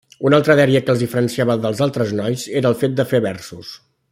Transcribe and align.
Una 0.27 0.37
altra 0.41 0.53
dèria 0.59 0.79
que 0.87 0.91
el 0.93 1.01
diferenciava 1.03 1.57
dels 1.65 1.83
altres 1.87 2.15
nois 2.23 2.47
era 2.63 2.73
el 2.73 2.79
fet 2.81 2.99
de 3.01 3.07
fer 3.15 3.25
versos. 3.31 3.75